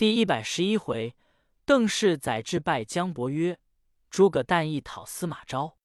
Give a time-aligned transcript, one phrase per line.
[0.00, 1.14] 第一百十一回，
[1.66, 3.58] 邓氏载至拜姜伯曰，
[4.08, 5.76] 诸葛诞意讨司马昭。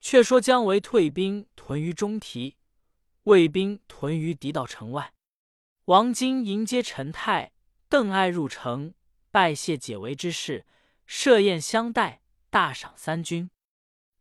[0.00, 2.56] 却说姜维退兵屯于中提，
[3.24, 5.12] 魏兵屯于狄道城外。
[5.84, 7.52] 王金迎接陈泰、
[7.90, 8.94] 邓艾入城，
[9.30, 10.64] 拜谢解围之事，
[11.04, 13.50] 设宴相待，大赏三军。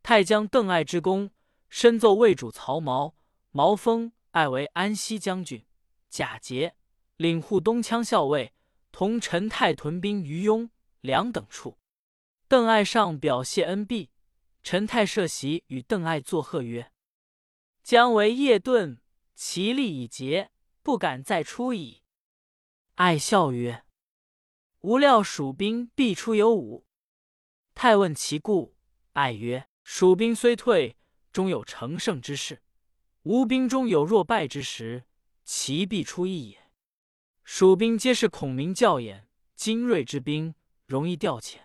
[0.04, 1.32] 太将邓艾之功，
[1.70, 3.14] 深奏魏主曹髦，
[3.52, 5.66] 毛封艾为安西将军，
[6.10, 6.76] 假节
[7.16, 8.54] 领护东羌校尉。
[8.92, 10.70] 同陈泰屯兵于雍
[11.00, 11.78] 两等处，
[12.48, 14.10] 邓艾上表谢恩毕。
[14.64, 16.92] 陈泰设席与邓艾作贺曰
[17.82, 19.00] ：“姜维夜遁，
[19.34, 20.52] 其力已竭，
[20.84, 22.04] 不敢再出矣。”
[22.96, 23.84] 艾笑曰
[24.82, 26.86] ：“吾料蜀兵必出有五。”
[27.74, 28.76] 泰问其故，
[29.14, 30.96] 艾曰：“蜀兵虽退，
[31.34, 32.58] 终有乘胜之势；
[33.24, 35.06] 吴兵中有弱败之时，
[35.44, 36.61] 其必出一也。”
[37.44, 41.58] 蜀兵皆是孔明教演、精锐之兵，容易调遣。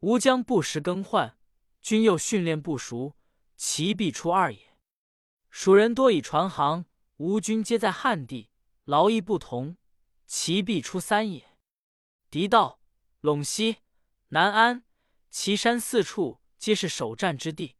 [0.00, 1.38] 吴将不时更换，
[1.80, 3.16] 军又训练不熟，
[3.56, 4.76] 其必出二也。
[5.50, 6.86] 蜀人多以船行，
[7.18, 8.50] 吴军皆在汉地，
[8.84, 9.76] 劳役不同，
[10.26, 11.56] 其必出三也。
[12.30, 12.80] 狄道、
[13.20, 13.76] 陇西、
[14.28, 14.84] 南安、
[15.30, 17.76] 岐山四处皆是首战之地，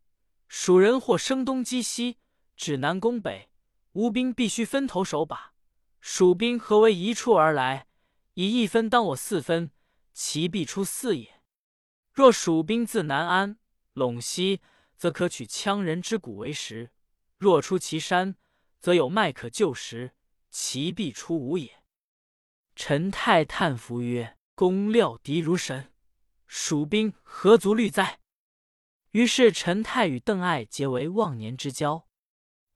[0.46, 2.18] 蜀人或声东击西，
[2.54, 3.50] 指南攻北，
[3.92, 5.53] 吴兵必须分头守把。
[6.06, 7.86] 蜀兵何为一处而来？
[8.34, 9.70] 以一分当我四分，
[10.12, 11.40] 其必出四也。
[12.12, 13.56] 若蜀兵自南安、
[13.94, 14.60] 陇西，
[14.98, 16.90] 则可取羌人之谷为食；
[17.38, 18.36] 若出祁山，
[18.80, 20.12] 则有麦可就食，
[20.50, 21.82] 其必出五也。
[22.76, 25.90] 陈泰叹服曰：“公料敌如神，
[26.46, 28.20] 蜀兵何足虑哉？”
[29.12, 32.06] 于是陈泰与邓艾结为忘年之交。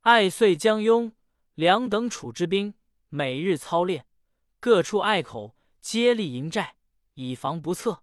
[0.01, 1.12] 艾遂将雍、
[1.55, 2.73] 梁等楚之兵。
[3.11, 4.06] 每日操练，
[4.61, 6.77] 各处隘口接力营寨，
[7.15, 8.03] 以防不测。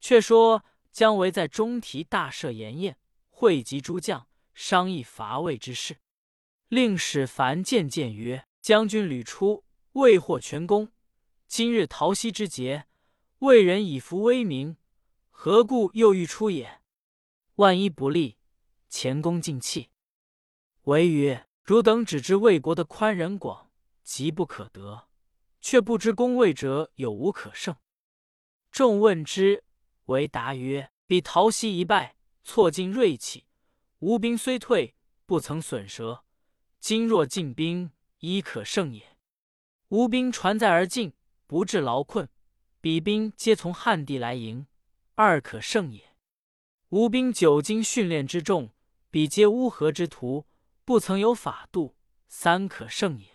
[0.00, 5.98] 却说姜维在中提大设筵宴，汇集诸将，商议伐魏之事。
[6.68, 10.90] 令史凡见谏曰：“将军屡出，未获全功。
[11.46, 12.86] 今日桃溪之捷，
[13.38, 14.76] 魏人以服威名，
[15.30, 16.80] 何故又欲出也？
[17.56, 18.38] 万一不利，
[18.88, 19.90] 前功尽弃。”
[20.84, 23.63] 维曰：“汝等只知魏国的宽仁广。”
[24.04, 25.08] 急不可得，
[25.60, 27.74] 却不知攻魏者有无可胜。
[28.70, 29.64] 众问之，
[30.04, 33.46] 为答曰：“彼陶溪一败，挫尽锐气；
[34.00, 34.94] 吴兵虽退，
[35.24, 36.24] 不曾损折。
[36.78, 39.16] 今若进兵，一可胜也。
[39.88, 41.14] 吴兵传载而进，
[41.46, 42.26] 不致劳困；
[42.80, 44.66] 彼兵皆从汉地来迎，
[45.14, 46.14] 二可胜也。
[46.90, 48.70] 吴兵久经训练之众，
[49.10, 50.46] 彼皆乌合之徒，
[50.84, 51.96] 不曾有法度，
[52.28, 53.32] 三可胜也。”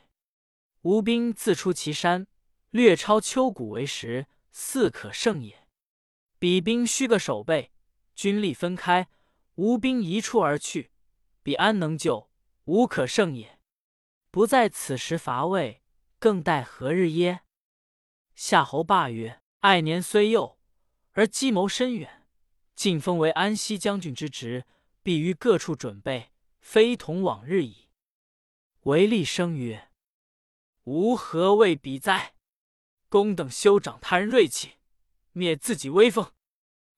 [0.84, 2.26] 吴兵自出祁山，
[2.70, 5.68] 略超丘谷为食，似可胜也。
[6.38, 7.74] 彼兵虚个守备，
[8.16, 9.10] 军力分开，
[9.56, 10.92] 吴兵一处而去，
[11.44, 12.30] 彼安能救？
[12.64, 13.60] 无可胜也。
[14.32, 15.82] 不在此时伐魏，
[16.18, 17.42] 更待何日耶？
[18.34, 20.58] 夏侯霸曰：“爱年虽幼，
[21.12, 22.26] 而计谋深远，
[22.74, 24.66] 晋封为安西将军之职，
[25.04, 27.90] 必于各处准备，非同往日矣。”
[28.84, 29.89] 韦厉声曰。
[30.90, 32.34] 吾何谓比哉？
[33.10, 34.72] 公等休长他人锐气，
[35.34, 36.32] 灭自己威风。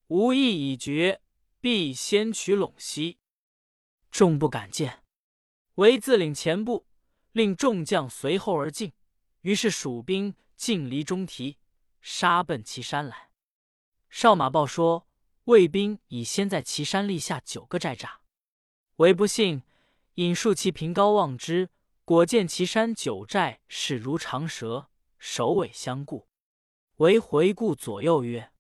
[0.07, 1.19] 吾意已决，
[1.59, 3.17] 必先取陇西。
[4.09, 5.03] 众不敢见，
[5.75, 6.87] 唯自领前部，
[7.33, 8.93] 令众将随后而进。
[9.41, 11.57] 于是蜀兵尽离中提，
[11.99, 13.31] 杀奔岐山来。
[14.09, 15.05] 少马报说，
[15.43, 18.19] 魏兵已先在岐山立下九个寨栅。
[18.95, 19.63] 唯不信，
[20.13, 21.69] 引数骑凭高望之。
[22.11, 26.27] 果见岐山九寨势如长蛇，首尾相顾。
[26.97, 28.51] 唯回顾左右曰：“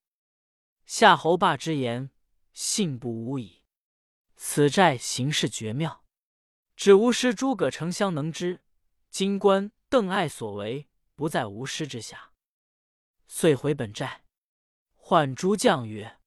[0.87, 2.11] 夏侯霸之言，
[2.53, 3.65] 信不无矣。
[4.37, 6.05] 此寨形势绝妙，
[6.77, 8.61] 只吾师诸葛丞相能知。
[9.09, 12.31] 今观邓艾所为，不在吾师之下。”
[13.27, 14.23] 遂回本寨，
[14.95, 16.21] 唤诸将曰：“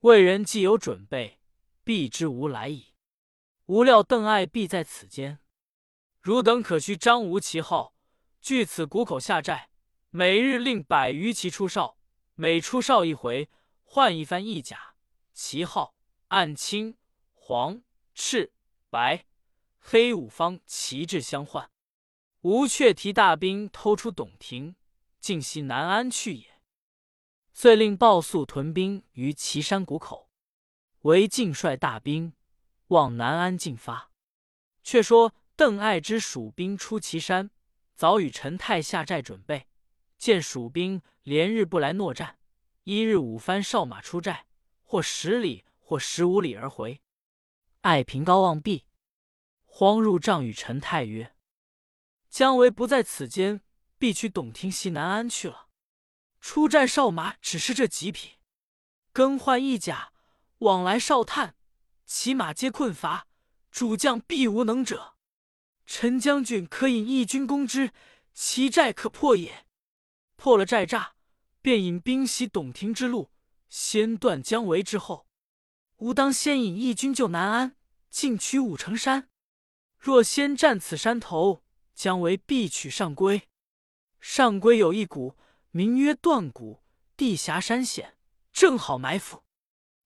[0.00, 1.38] 魏人既有准备，
[1.84, 2.94] 必知吾来矣。
[3.66, 5.38] 吾料邓艾必在此间。”
[6.20, 7.94] 汝等可须张无旗号，
[8.42, 9.70] 据此谷口下寨，
[10.10, 11.96] 每日令百余骑出哨，
[12.34, 13.48] 每出哨一回，
[13.84, 14.96] 换一番义甲，
[15.32, 15.94] 旗号
[16.28, 16.98] 按青、
[17.32, 17.80] 黄、
[18.14, 18.52] 赤、
[18.90, 19.24] 白、
[19.78, 21.70] 黑五方旗帜相换。
[22.42, 24.76] 吴却提大兵偷出董亭，
[25.20, 26.60] 进袭南安去也。
[27.54, 30.28] 遂令鲍肃屯兵于岐山谷口，
[31.00, 32.34] 为晋率大兵
[32.88, 34.10] 往南安进发。
[34.82, 35.32] 却说。
[35.60, 37.50] 邓艾之蜀兵出祁山，
[37.94, 39.68] 早与陈泰下寨准备。
[40.16, 42.38] 见蜀兵连日不来诺战，
[42.84, 44.46] 一日五番哨马出寨，
[44.82, 47.02] 或十里，或十五里而回。
[47.82, 48.86] 艾平高望毕，
[49.66, 51.36] 慌入帐与陈泰曰
[52.30, 53.60] ：“姜维不在此间，
[53.98, 55.68] 必去董亭西南安去了。
[56.40, 58.38] 出战哨马只是这几匹，
[59.12, 60.14] 更换一甲，
[60.60, 61.54] 往来哨探，
[62.06, 63.26] 骑马皆困乏，
[63.70, 65.16] 主将必无能者。
[65.92, 67.90] 陈将军可引义军攻之，
[68.32, 69.66] 其寨可破也。
[70.36, 71.10] 破了寨栅，
[71.60, 73.32] 便引兵袭董亭之路，
[73.68, 75.26] 先断姜维之后。”
[75.98, 77.74] 吾当先引义军救南安，
[78.08, 79.28] 进取武城山。
[79.98, 83.48] 若先占此山头，姜维必取上归。
[84.20, 85.36] 上归有一谷，
[85.72, 86.84] 名曰断谷，
[87.16, 88.16] 地狭山险，
[88.52, 89.42] 正好埋伏。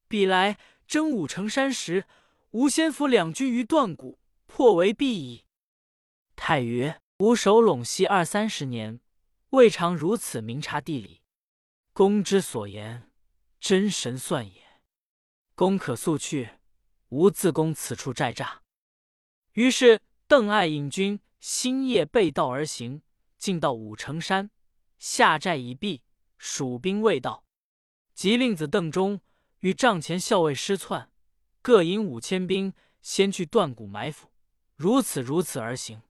[0.09, 0.59] 彼来
[0.89, 2.07] 征武城山时，
[2.53, 5.44] 吾先伏两军于断谷，破为必矣。
[6.47, 9.01] 太曰：吾守陇西二三十年，
[9.53, 11.23] 未尝如此明察地理。
[11.95, 13.11] 公之所言，
[13.59, 14.63] 真神算也。
[15.55, 16.51] 公可速去，
[17.09, 18.59] 吾自攻此处寨栅。
[19.55, 23.01] 于是邓艾引军星夜背道而行，
[23.39, 24.51] 进到武城山
[24.99, 26.03] 下寨已毕，
[26.37, 27.47] 蜀兵未到。
[28.13, 29.19] 即令子邓忠
[29.61, 31.11] 与帐前校尉失窜，
[31.63, 34.29] 各引五千兵先去断谷埋伏，
[34.77, 36.03] 如此如此而行。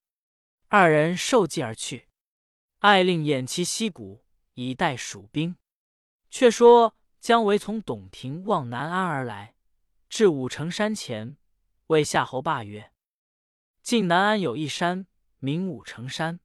[0.68, 2.08] 二人受计而去。
[2.78, 4.24] 艾令偃旗息鼓，
[4.54, 5.56] 以待蜀兵。
[6.30, 6.96] 却说。
[7.24, 9.54] 姜维从董亭望南安而来，
[10.10, 11.38] 至武城山前，
[11.86, 12.92] 谓夏侯霸曰
[13.82, 15.06] ：“晋南安有一山，
[15.38, 16.40] 名武城山。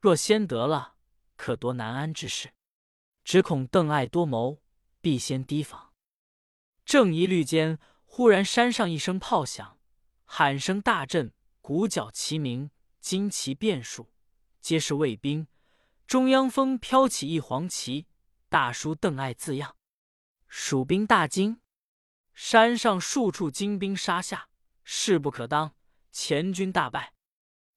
[0.00, 0.96] 若先得了，
[1.36, 2.54] 可夺南安之势。
[3.22, 4.60] 只恐邓艾多谋，
[5.00, 5.92] 必先提防。”
[6.84, 9.78] 正疑虑间，忽然山上一声炮响，
[10.24, 12.72] 喊声大震，鼓角齐鸣，
[13.06, 14.08] 旌旗变数，
[14.60, 15.46] 皆是卫兵。
[16.08, 18.08] 中央峰飘起一黄旗，
[18.48, 19.76] 大书“邓艾”字样。
[20.48, 21.60] 蜀兵大惊，
[22.34, 24.48] 山上数处精兵杀下，
[24.82, 25.76] 势不可当，
[26.10, 27.14] 前军大败。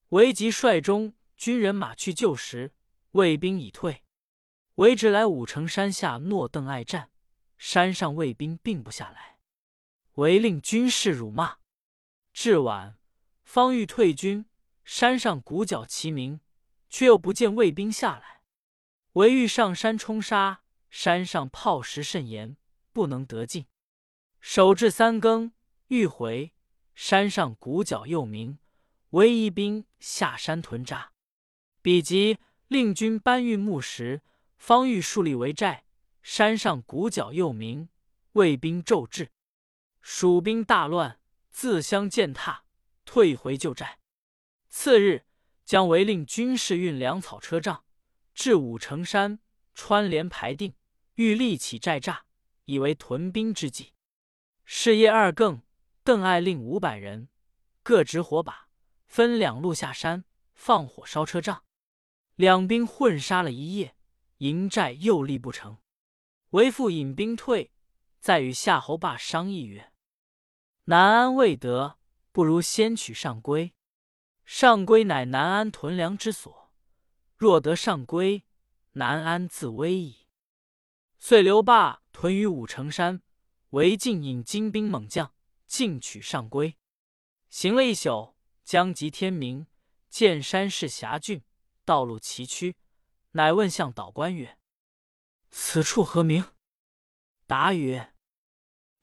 [0.08, 2.74] 韦吉率中军人马去救时，
[3.12, 4.04] 魏兵已退。
[4.78, 7.12] 韦直来武城山下诺邓艾战，
[7.60, 9.38] 山上魏兵并不下来。
[10.14, 11.58] 韦令军士辱骂。
[12.34, 12.98] 至晚，
[13.44, 14.49] 方欲退军，
[14.92, 16.42] 山上鼓角齐鸣，
[16.90, 18.42] 却又不见魏兵下来。
[19.14, 22.58] 唯欲上山冲杀，山上炮石甚严。
[22.92, 23.68] 不能得进，
[24.42, 25.54] 守至三更，
[25.90, 26.56] 欲回。
[26.96, 28.58] 山上鼓角又鸣，
[29.12, 31.12] 唯一兵下山屯扎。
[31.84, 34.24] 彼即令军搬运木石，
[34.58, 35.86] 方欲树立为寨。
[36.24, 37.90] 山上鼓角又鸣，
[38.32, 39.30] 魏兵骤至，
[40.02, 41.20] 蜀兵大乱，
[41.52, 42.64] 自相践踏，
[43.06, 43.99] 退回旧寨。
[44.82, 45.26] 次日，
[45.66, 47.84] 姜维令军士运粮草车仗，
[48.34, 49.42] 至武城山，
[49.74, 50.74] 穿连排定，
[51.16, 52.20] 欲立起寨栅。
[52.64, 53.92] 以为屯兵之计。
[54.64, 55.62] 是夜二更，
[56.06, 57.28] 邓艾令五百人
[57.84, 58.70] 各执火把，
[59.06, 60.24] 分两路下山，
[60.54, 61.66] 放火烧车仗。
[62.36, 63.98] 两兵混杀了一夜，
[64.38, 65.80] 营寨又立不成。
[66.52, 67.74] 为父引兵退，
[68.22, 69.92] 再与夏侯霸商议曰
[70.88, 71.98] ：“南安未得，
[72.32, 73.74] 不如先取上归。
[74.52, 76.74] 上归乃南安屯粮之所，
[77.38, 78.44] 若得上归，
[78.94, 80.26] 南安自危矣。”
[81.20, 82.02] 遂留霸。
[82.12, 83.22] 屯于武城山，
[83.70, 85.36] 韦进引精兵猛将
[85.68, 86.76] 进取上归，
[87.52, 89.68] 行了一宿，将及天明，
[90.10, 91.44] 见山势狭峻，
[91.86, 92.74] 道路崎岖，
[93.34, 94.58] 乃问向导官曰
[95.52, 96.44] ：“此处何名？”
[97.46, 98.16] 答曰：“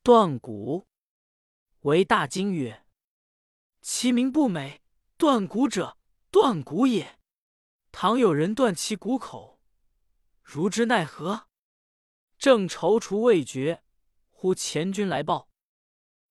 [0.02, 0.88] 断谷。”
[1.82, 2.84] 为大惊曰
[3.80, 4.82] ：“其名不美，
[5.18, 5.96] 断谷者，
[6.30, 7.18] 断谷也。
[7.90, 9.58] 倘有人断其谷口，
[10.42, 11.48] 如之奈何？”
[12.38, 13.82] 正踌躇未决，
[14.30, 15.48] 忽前军来报，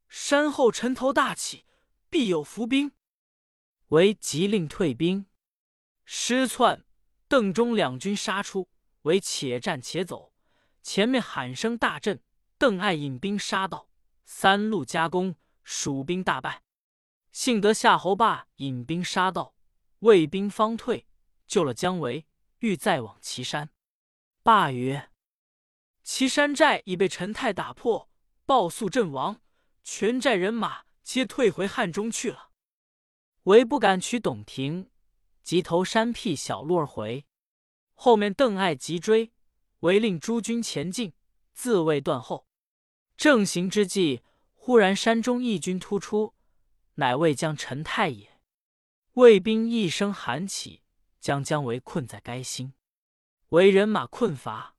[0.07, 1.65] 山后尘头大起，
[2.11, 2.91] 必有伏兵。
[3.87, 5.25] 为急令退兵，
[6.05, 6.85] 失窜。
[7.27, 8.69] 邓忠两军杀出，
[9.01, 10.31] 为且战且走。
[10.83, 12.21] 前面喊声大震，
[12.59, 13.89] 邓艾引兵杀到，
[14.25, 16.64] 三路夹攻，蜀兵大败。
[17.35, 19.55] 幸得夏侯霸引兵杀到，
[19.99, 21.05] 魏兵方退，
[21.45, 22.25] 救了姜维，
[22.59, 23.71] 欲再往岐山。
[24.41, 25.11] 霸曰。
[26.01, 28.09] 岐山寨已被陈泰打破，
[28.45, 29.41] 暴速阵亡，
[29.83, 32.51] 全寨人马皆退回汉中去了。
[33.43, 34.89] 唯不敢取董亭，
[35.43, 37.25] 即投山僻小路而回。
[37.95, 39.33] 后面邓艾急追，
[39.79, 41.11] 唯令诸军前进，
[41.51, 42.47] 自卫断后。
[43.17, 44.23] 正行之际，
[44.53, 46.33] 忽然山中义军突出，
[46.95, 48.39] 乃魏将陈泰也。
[49.13, 50.81] 魏兵一声喊起，
[51.19, 52.73] 将姜维困在该心，
[53.49, 54.75] 为人马困乏。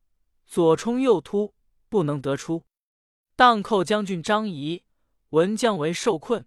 [0.46, 1.54] 左冲右突，
[1.88, 2.64] 不能得出。
[3.34, 4.84] 荡寇将军张仪
[5.30, 6.46] 闻姜维受困，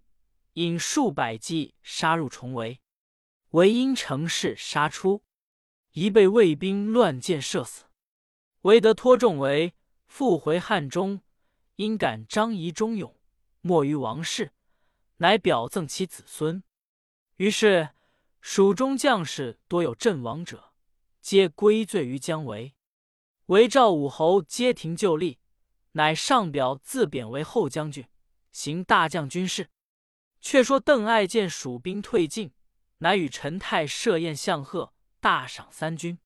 [0.54, 2.80] 引数百骑杀入重围，
[3.50, 5.22] 唯因乘势杀出，
[5.92, 7.84] 疑被魏兵乱箭射死。
[8.62, 9.74] 韦得托众围，
[10.06, 11.20] 复回汉中，
[11.76, 13.14] 因感张仪忠勇，
[13.60, 14.52] 莫于王室，
[15.22, 16.62] 乃表赠其子孙。
[17.36, 17.90] 于是
[18.40, 20.72] 蜀中将士多有阵亡者，
[21.20, 22.74] 皆归罪于姜维。
[23.46, 25.38] 韦赵武侯皆停就立。
[25.92, 28.06] 乃上表自贬为后将军，
[28.52, 29.68] 行大将军事。
[30.40, 32.52] 却说邓艾见蜀兵退尽，
[32.98, 36.18] 乃与陈泰设宴相贺，大赏三军。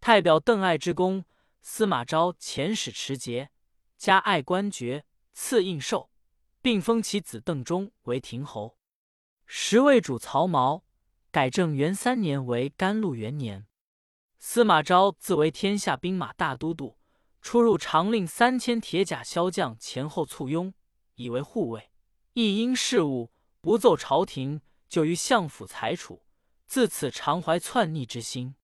[0.00, 1.24] 太表邓艾之功，
[1.62, 3.50] 司马昭遣使持节，
[3.96, 6.10] 加艾官爵，赐印绶，
[6.60, 8.78] 并封其子邓忠为亭侯。
[9.46, 10.82] 时魏主曹髦
[11.30, 13.66] 改正元三年为甘露元年。
[14.38, 16.96] 司马昭自为天下兵马大都督。
[17.40, 20.74] 出入常令三千铁甲骁将前后簇拥，
[21.14, 21.88] 以为护卫。
[22.34, 26.24] 一因事务不奏朝廷，就于相府裁处。
[26.66, 28.56] 自此常怀篡逆之心。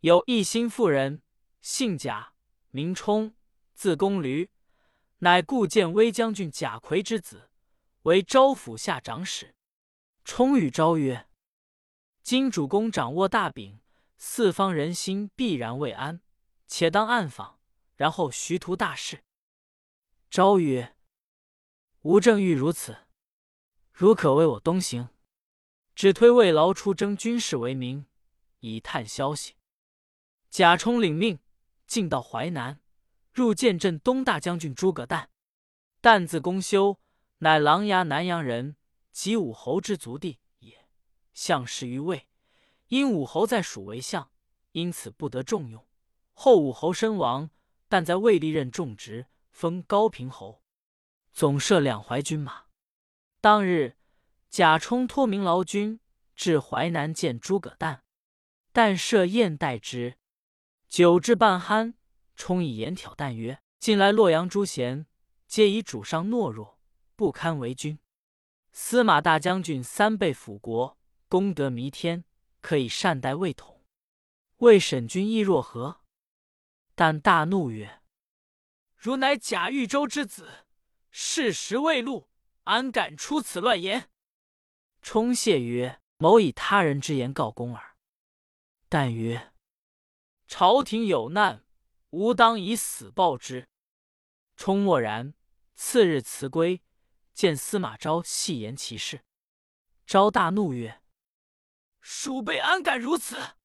[0.00, 1.22] 有一心妇人，
[1.62, 2.32] 姓贾，
[2.70, 3.34] 名冲，
[3.74, 4.50] 字公驴，
[5.20, 7.50] 乃顾建威将军贾逵之子，
[8.02, 9.54] 为昭府下长史。
[10.24, 11.28] 冲与昭曰
[12.22, 13.80] ：“今主公掌握大柄，
[14.16, 16.22] 四方人心必然未安，
[16.66, 17.58] 且当暗访。”
[17.96, 19.22] 然后徐图大事。
[20.30, 20.96] 昭曰
[22.00, 23.06] ：“吾正欲如此，
[23.92, 25.10] 如可为我东行，
[25.94, 28.06] 只推魏劳出征军事为名，
[28.60, 29.56] 以探消息。”
[30.48, 31.40] 贾充领命，
[31.86, 32.80] 进到淮南，
[33.32, 35.30] 入见镇东大将军诸葛诞。
[36.00, 36.98] 诞字公修，
[37.38, 38.76] 乃琅琊南阳人，
[39.12, 40.88] 及武侯之族弟也。
[41.32, 42.28] 相识于魏，
[42.88, 44.30] 因武侯在蜀为相，
[44.72, 45.86] 因此不得重用。
[46.32, 47.50] 后武侯身亡。
[47.92, 50.62] 但在魏历任重职，封高平侯，
[51.32, 52.66] 总摄两淮军马。
[53.40, 53.96] 当日，
[54.48, 55.98] 贾充托名劳军
[56.36, 58.04] 至淮南见诸葛诞，
[58.70, 60.18] 但设宴待之。
[60.88, 61.94] 酒至半酣，
[62.40, 65.06] 充以言挑诞曰：“近来洛阳诸贤，
[65.46, 66.80] 皆以主上懦弱，
[67.14, 67.98] 不堪为君。
[68.72, 70.96] 司马大将军三倍辅国，
[71.28, 72.24] 功德弥天，
[72.62, 73.84] 可以善待魏统。
[74.56, 76.00] 魏审君意若何？”
[76.96, 78.00] 但大怒曰
[78.96, 80.64] ：“如乃贾豫州之子，
[81.10, 82.30] 事实未露，
[82.64, 84.08] 安敢出此乱言？”
[85.02, 87.96] 冲谢曰：“某以他人之言告公耳。”
[88.88, 89.52] 但曰
[90.48, 91.66] ：“朝廷有难，
[92.10, 93.68] 吾当以死报之。”
[94.56, 95.34] 冲默然。
[95.74, 96.82] 次日辞归，
[97.32, 99.24] 见司马昭细言其事。
[100.04, 101.00] 昭大怒曰
[102.02, 103.56] ：“鼠辈安敢如此？”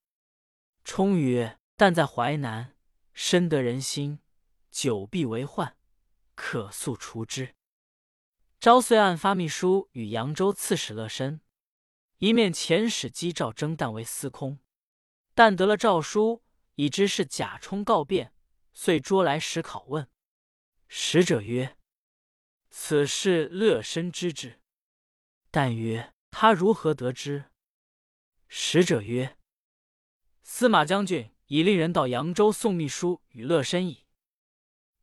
[0.86, 2.78] 冲曰：“但在淮南。”
[3.12, 4.20] 深得人心，
[4.72, 5.78] 久必为患，
[6.36, 7.56] 可速除之。
[8.60, 11.42] 昭遂按发密书与扬州刺史乐申，
[12.18, 14.60] 一面遣使击诏征旦为司空。
[15.34, 16.44] 但得了诏书，
[16.75, 18.34] 已知是贾充告变，
[18.75, 20.08] 遂捉来使拷问。
[20.88, 21.75] 使者曰
[22.70, 24.62] ：“此事乐申知之。”
[25.50, 27.46] 但曰：“他如何得知？”
[28.48, 29.36] 使者曰
[30.44, 34.08] ：“司马将军。”已令人到扬州送秘书与乐申矣。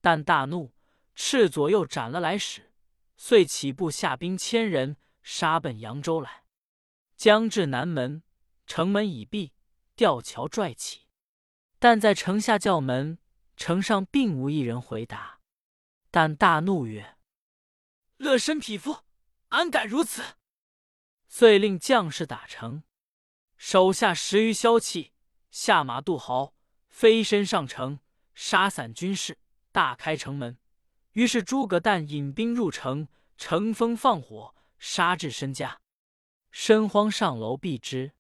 [0.01, 0.75] 但大怒，
[1.15, 2.73] 斥左右斩了来使，
[3.17, 6.43] 遂起步下兵千人，杀奔扬州来。
[7.17, 8.25] 将至南门，
[8.67, 9.53] 城门已闭，
[9.95, 11.03] 吊桥拽起。
[11.79, 13.21] 但在城下叫门，
[13.63, 15.39] 城上并无一人回答。
[16.11, 17.17] 但大怒曰
[18.19, 19.05] ：“乐身匹夫，
[19.51, 20.21] 安敢如此！”
[21.29, 22.83] 遂令将士打城，
[23.57, 25.13] 手下十余骁骑。
[25.53, 26.57] 下马渡壕，
[26.89, 28.01] 飞身上城，
[28.35, 29.39] 杀散军士，
[29.71, 30.59] 大开城门。
[31.13, 35.81] 于是诸葛诞引兵入城，乘风放火，杀至申家。
[36.51, 38.13] 申慌上楼避之，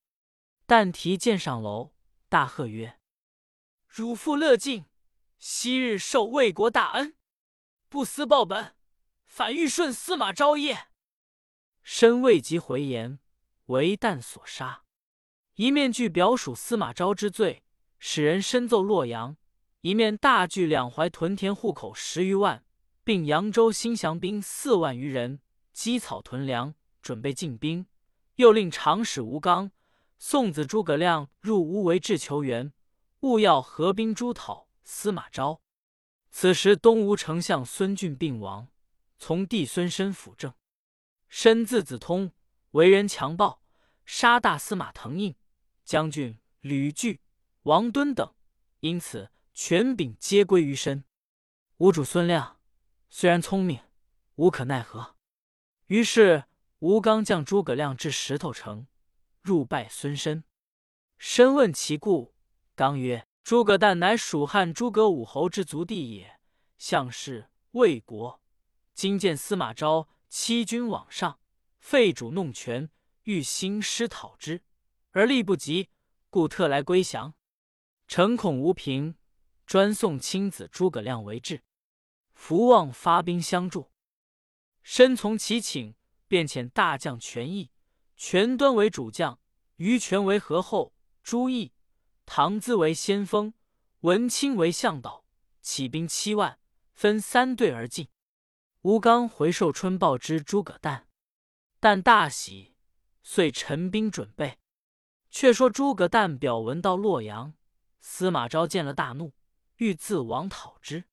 [0.66, 1.92] 但提剑上楼，
[2.28, 3.00] 大喝曰
[3.88, 4.84] ：“汝父乐进，
[5.44, 7.16] 昔日受魏国大恩，
[7.88, 8.76] 不思报本，
[9.24, 10.86] 反欲顺司马昭业。”
[11.82, 13.18] 申未及回言，
[13.66, 14.84] 为旦所杀。
[15.56, 17.64] 一面具表属司马昭之罪，
[17.98, 19.34] 使人申奏洛阳；
[19.80, 22.64] 一面大聚两淮屯田户口十余万，
[23.02, 25.40] 并扬州新降兵四万余人，
[25.72, 27.88] 积草屯粮，准备进兵。
[28.36, 29.72] 又令长史吴刚、
[30.20, 32.72] 宋子诸葛亮入吴为质求援，
[33.22, 35.60] 务要合兵诛讨司马昭。
[36.30, 38.68] 此时东吴丞相孙峻病亡，
[39.18, 40.54] 从弟孙申辅政。
[41.28, 42.32] 申字子通，
[42.72, 43.62] 为人强暴，
[44.04, 45.36] 杀大司马滕胤。
[45.84, 47.20] 将军吕据、
[47.64, 48.34] 王敦等，
[48.80, 51.04] 因此权柄皆归于身。
[51.78, 52.60] 吴主孙亮
[53.10, 53.80] 虽然聪明，
[54.36, 55.16] 无可奈何。
[55.86, 56.44] 于是
[56.78, 58.86] 吴刚将诸葛亮至石头城，
[59.42, 60.44] 入拜孙申。
[61.18, 62.34] 申问其故，
[62.74, 66.38] 刚曰：“诸葛诞乃蜀汉诸葛武侯之族弟也，
[66.78, 68.40] 相氏魏国。
[68.94, 71.40] 今见司马昭欺君罔上，
[71.80, 72.88] 废主弄权，
[73.24, 74.62] 欲兴师讨之，
[75.10, 75.90] 而力不及，
[76.30, 77.34] 故特来归降。
[78.06, 79.16] 诚恐无凭，
[79.66, 81.64] 专送亲子诸葛亮为质。
[82.34, 83.90] 福望发兵相助。”
[84.84, 85.96] 身从其请，
[86.28, 87.72] 便遣大将权义、
[88.16, 89.40] 权端为主将，
[89.76, 90.94] 于权为合后，
[91.24, 91.72] 朱毅、
[92.24, 93.54] 唐咨为先锋，
[94.00, 95.24] 文钦为向导，
[95.60, 96.58] 起兵七万，
[96.94, 98.08] 分三队而进。
[98.82, 101.08] 吴刚回寿春报之诸葛诞，
[101.78, 102.74] 但大喜，
[103.22, 104.58] 遂陈兵准备。
[105.30, 107.54] 却说诸葛诞表文到洛阳，
[108.00, 109.32] 司马昭见了大怒，
[109.76, 111.04] 欲自往讨之。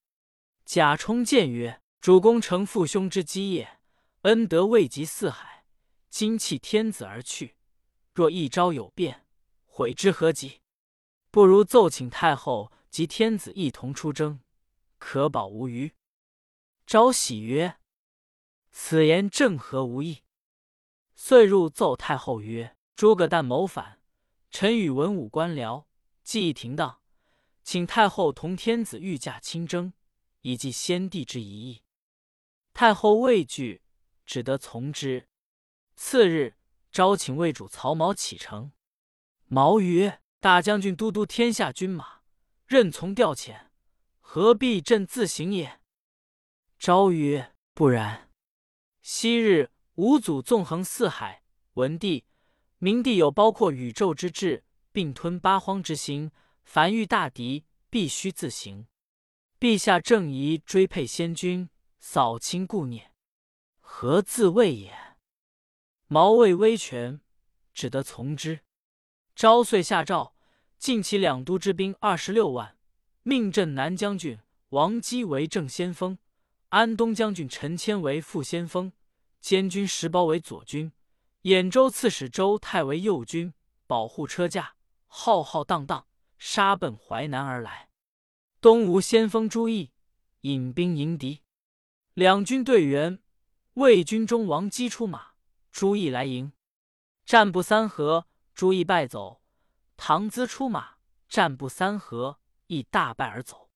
[0.66, 3.80] 贾充谏曰：“主公承父兄之基业，
[4.24, 5.66] 恩德未及四海，
[6.10, 7.56] 今弃天子而去，
[8.14, 9.26] 若一朝有变，
[9.66, 10.62] 悔之何及？
[11.32, 14.40] 不如奏请太后及天子一同出征，
[14.98, 15.94] 可保无虞。”
[16.86, 17.78] 昭喜曰
[18.72, 20.24] ：“此言正合吾意。”
[21.16, 24.02] 遂入奏太后曰：“诸葛诞谋反，
[24.50, 25.86] 臣与文武官僚
[26.24, 27.02] 计议停当，
[27.64, 29.94] 请太后同天子御驾亲征。”
[30.42, 31.84] 以继先帝之遗意，
[32.74, 33.82] 太后畏惧，
[34.26, 35.28] 只得从之。
[35.98, 36.56] 次日，
[36.94, 38.72] 召请魏主曹髦启程。
[39.48, 42.22] 毛曰：“大将军都督天下军马，
[42.66, 43.68] 任从调遣，
[44.20, 45.82] 何必朕自行也？”
[46.80, 48.32] 昭曰：“不然。
[49.02, 51.44] 昔日五祖纵横四海，
[51.74, 52.26] 文帝、
[52.78, 56.32] 明帝有包括宇宙之志，并吞八荒之心，
[56.64, 58.88] 凡遇大敌，必须自行。”
[59.60, 61.70] 陛下正宜追配先君，
[62.00, 63.12] 扫清故孽，
[63.82, 65.18] 何自谓也？
[66.08, 67.20] 毛未威权，
[67.74, 68.62] 只得从之。
[69.40, 70.34] 昭遂下诏，
[70.78, 72.76] 尽其两都之兵二十六万，
[73.24, 74.38] 命镇南将军
[74.72, 76.18] 王基为正先锋，
[76.68, 78.92] 安东将军陈谦为副先锋，
[79.40, 80.92] 监军石苞为左军，
[81.44, 83.54] 兖州刺史周泰为右军，
[83.88, 84.74] 保护车驾，
[85.08, 86.06] 浩浩荡荡
[86.38, 87.88] 杀奔淮南而来。
[88.60, 89.92] 东吴先锋朱毅
[90.42, 91.44] 引兵迎敌，
[92.14, 93.20] 两军队员，
[93.76, 95.28] 魏军中王基出马，
[95.72, 96.52] 朱毅来迎，
[97.26, 98.28] 战不三合，
[98.60, 99.42] 朱毅败走。
[99.96, 100.98] 唐咨出马，
[101.30, 103.70] 战不三合，亦大败而走。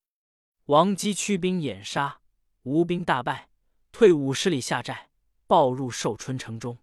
[0.66, 2.20] 王基驱兵掩杀，
[2.64, 3.48] 吴兵大败，
[3.92, 5.08] 退五十里下寨，
[5.46, 6.76] 报入寿春城中。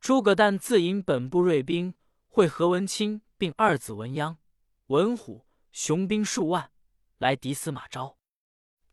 [0.00, 1.94] 诸葛诞自引本部锐兵，
[2.26, 4.38] 会何文钦，并二子文鸯、
[4.86, 6.72] 文虎，雄兵数万。
[7.18, 8.18] 来敌司马昭，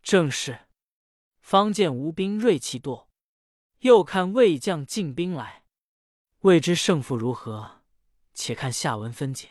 [0.04, 0.68] 正是
[1.40, 3.10] 方见吴兵锐气多，
[3.80, 5.64] 又看魏将进兵来，
[6.42, 7.77] 未知胜负如何？
[8.38, 9.50] 且看下文分解。